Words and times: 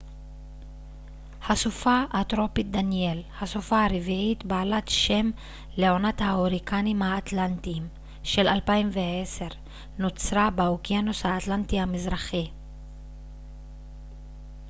הסופה 1.49 2.01
הטרופית 2.13 2.71
דניאל 2.71 3.23
הסופה 3.41 3.83
הרביעית 3.83 4.45
בעלת 4.45 4.87
שם 4.87 5.31
לעונת 5.77 6.21
ההוריקנים 6.21 7.01
האטלנטיים 7.01 7.87
של 8.23 8.47
2010 8.47 9.47
נוצרה 9.99 10.49
באוקיינוס 10.49 11.25
האטלנטי 11.25 11.79
המזרחי 11.79 12.47